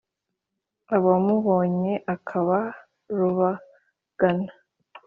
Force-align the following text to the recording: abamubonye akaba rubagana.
abamubonye 0.95 1.93
akaba 2.15 2.57
rubagana. 3.17 4.51